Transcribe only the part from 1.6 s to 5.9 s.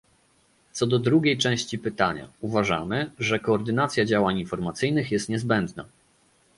pytania, uważamy, że koordynacja działań informacyjnych jest niezbędna